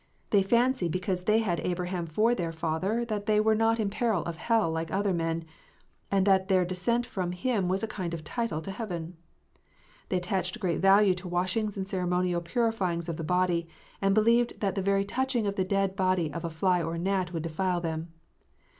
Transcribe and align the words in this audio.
They 0.31 0.41
fancied 0.41 0.91
because 0.91 1.25
they 1.25 1.37
had 1.45 1.59
Abraham 1.59 2.07
for 2.07 2.33
their 2.33 2.51
father 2.51 3.05
that 3.05 3.27
they 3.27 3.39
were 3.39 3.53
not 3.53 3.79
in 3.79 3.91
peril 3.91 4.25
of 4.25 4.37
hell 4.37 4.71
like 4.71 4.89
other 4.89 5.13
men, 5.13 5.45
and 6.09 6.25
that 6.25 6.47
their 6.47 6.65
descent 6.65 7.05
from 7.05 7.33
him 7.33 7.67
was 7.69 7.83
a 7.83 7.87
kind 7.87 8.11
of 8.15 8.23
title 8.23 8.63
to 8.63 8.71
heaven. 8.71 9.15
They 10.09 10.17
attached 10.17 10.59
great 10.59 10.79
value 10.79 11.13
to 11.13 11.27
washings 11.27 11.77
and 11.77 11.87
ceremonial 11.87 12.41
purifyings 12.41 13.09
of 13.09 13.17
the 13.17 13.23
body, 13.23 13.67
and 14.01 14.15
believed 14.15 14.59
that 14.59 14.73
the 14.73 14.81
very 14.81 15.05
touching 15.05 15.45
of 15.45 15.55
the 15.55 15.63
dead 15.63 15.95
body 15.95 16.33
of 16.33 16.43
a 16.43 16.49
fly 16.49 16.81
or 16.81 16.97
gnat 16.97 17.31
would 17.31 17.43
defile 17.43 17.79
them. 17.79 18.11